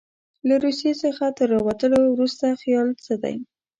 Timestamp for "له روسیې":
0.47-0.93